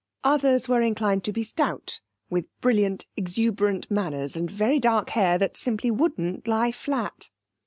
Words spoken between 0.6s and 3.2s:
were inclined to be stout, with brilliant